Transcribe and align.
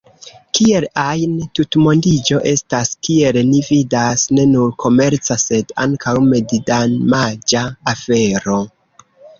Kiel 0.59 0.85
ajn, 1.01 1.35
tutmondiĝo 1.59 2.39
estas, 2.53 2.93
kiel 3.09 3.39
ni 3.51 3.61
vidas, 3.69 4.25
ne 4.39 4.49
nur 4.55 4.75
komerca 4.87 5.39
sed 5.45 5.77
ankaŭ 5.89 6.19
medidamaĝa 6.35 7.67
afero. 7.97 8.63